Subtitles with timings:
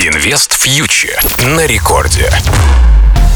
[0.00, 1.20] Инвест фьючер
[1.56, 2.30] на рекорде.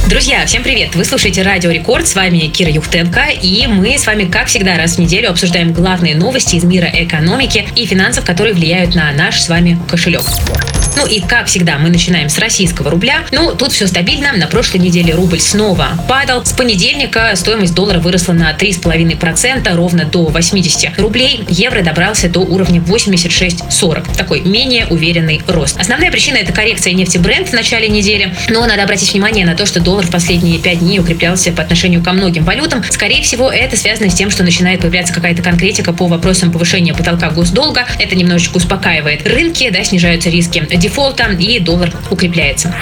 [0.08, 0.94] Друзья, всем привет!
[0.94, 4.94] Вы слушаете Радио Рекорд, с вами Кира Юхтенко, и мы с вами, как всегда, раз
[4.94, 9.48] в неделю обсуждаем главные новости из мира экономики и финансов, которые влияют на наш с
[9.48, 10.22] вами кошелек.
[10.96, 13.24] Ну и, как всегда, мы начинаем с российского рубля.
[13.30, 14.32] Ну, тут все стабильно.
[14.32, 16.44] На прошлой неделе рубль снова падал.
[16.44, 21.44] С понедельника стоимость доллара выросла на 3,5%, ровно до 80 рублей.
[21.48, 24.16] Евро добрался до уровня 86,40.
[24.16, 25.78] Такой менее уверенный рост.
[25.78, 28.34] Основная причина– это коррекция нефти бренд в начале недели.
[28.48, 32.02] Но надо обратить внимание на то, что доллар в последние 5 дней укреплялся по отношению
[32.02, 32.84] ко многим валютам.
[32.90, 37.30] Скорее всего, это связано с тем, что начинает появляться какая-то конкретика по вопросам повышения потолка
[37.30, 37.86] госдолга.
[37.98, 42.74] Это немножечко успокаивает рынки, да, снижаются риски дефолта и доллар укрепляется.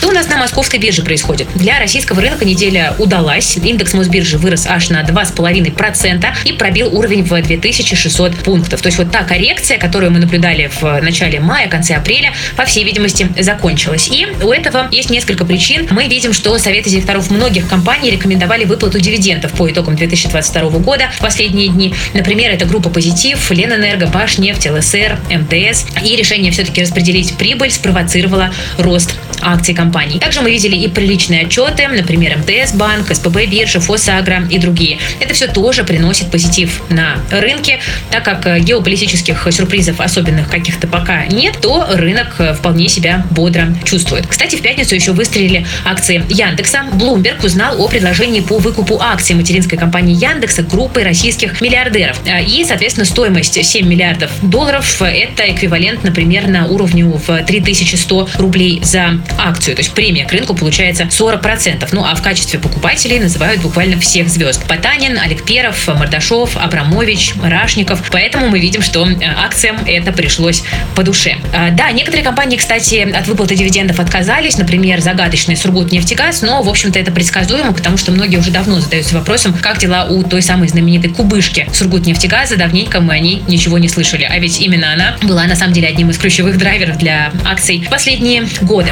[0.00, 1.46] Что у нас на московской бирже происходит?
[1.54, 3.58] Для российского рынка неделя удалась.
[3.58, 8.80] Индекс Мосбиржи вырос аж на 2,5% и пробил уровень в 2600 пунктов.
[8.80, 12.82] То есть вот та коррекция, которую мы наблюдали в начале мая, конце апреля, по всей
[12.82, 14.08] видимости, закончилась.
[14.10, 15.86] И у этого есть несколько причин.
[15.90, 21.20] Мы видим, что советы директоров многих компаний рекомендовали выплату дивидендов по итогам 2022 года в
[21.20, 21.94] последние дни.
[22.14, 25.84] Например, это группа «Позитив», Ленэнерго, Башнефть, ЛСР, МТС.
[26.02, 30.20] И решение все-таки распределить прибыль спровоцировала рост акций компаний.
[30.20, 34.98] Также мы видели и приличные отчеты, например, МТС Банк, СПБ биржа, Фосагра и другие.
[35.18, 37.80] Это все тоже приносит позитив на рынке,
[38.10, 43.74] так как э, геополитических сюрпризов особенных каких-то пока нет, то рынок э, вполне себя бодро
[43.84, 44.28] чувствует.
[44.28, 46.84] Кстати, в пятницу еще выстрелили акции Яндекса.
[46.92, 52.20] Bloomberg узнал о предложении по выкупу акций материнской компании Яндекса группой российских миллиардеров.
[52.26, 58.80] Э, и, соответственно, стоимость 7 миллиардов долларов– это эквивалент, например, на уровню в 3100 рублей
[58.84, 59.79] за акцию.
[59.80, 61.88] То есть премия к рынку получается 40%.
[61.92, 64.62] Ну а в качестве покупателей называют буквально всех звезд.
[64.68, 68.02] Потанин, Олег Перов, Мордашов, Абрамович, Рашников.
[68.12, 70.64] Поэтому мы видим, что э, акциям это пришлось
[70.94, 71.36] по душе.
[71.54, 74.58] А, да, некоторые компании, кстати, от выплаты дивидендов отказались.
[74.58, 76.42] Например, загадочный Сургутнефтегаз.
[76.42, 80.22] Но, в общем-то, это предсказуемо, потому что многие уже давно задаются вопросом, как дела у
[80.24, 82.58] той самой знаменитой кубышки Сургутнефтегаза.
[82.58, 84.28] Давненько мы о ней ничего не слышали.
[84.30, 87.88] А ведь именно она была, на самом деле, одним из ключевых драйверов для акций в
[87.88, 88.90] последние годы.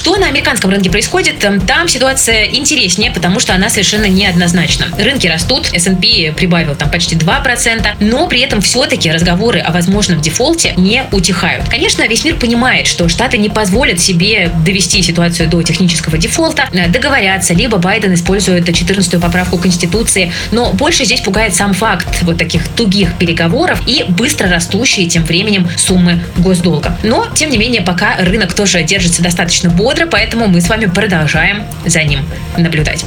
[0.00, 1.40] Что на американском рынке происходит?
[1.66, 4.86] Там ситуация интереснее, потому что она совершенно неоднозначна.
[4.98, 10.72] Рынки растут, S&P прибавил там почти 2%, но при этом все-таки разговоры о возможном дефолте
[10.78, 11.68] не утихают.
[11.68, 16.88] Конечно, весь мир понимает, что Штаты не позволят себе довести ситуацию до технического дефолта, э,
[16.88, 22.66] договорятся, либо Байден использует 14-ю поправку Конституции, но больше здесь пугает сам факт вот таких
[22.68, 26.96] тугих переговоров и быстро растущие тем временем суммы госдолга.
[27.02, 31.64] Но, тем не менее, пока рынок тоже держится достаточно бодро, поэтому мы с вами продолжаем
[31.84, 32.20] за ним
[32.56, 33.04] наблюдать.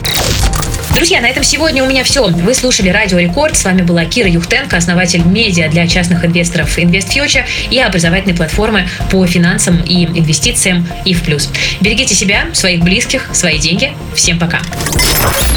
[0.94, 2.27] Друзья, на этом сегодня у меня все.
[2.27, 3.57] Вы слушали Радио Рекорд.
[3.57, 9.25] С вами была Кира Юхтенко, основатель медиа для частных инвесторов InvestFuture и образовательной платформы по
[9.25, 11.49] финансам и инвестициям и в плюс.
[11.81, 13.94] Берегите себя, своих близких, свои деньги.
[14.15, 14.59] Всем пока.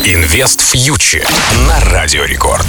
[0.04, 0.74] Инвест
[1.68, 2.66] на Радио Рекорд.